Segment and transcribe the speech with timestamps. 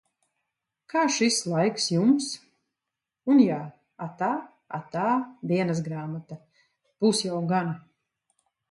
[0.93, 2.31] Kā šis laiks jums?
[3.35, 3.61] Un jā-
[4.07, 4.31] atā,
[4.81, 5.07] atā,
[5.53, 6.43] dienasgrāmata!
[7.05, 7.81] Būs jau gana.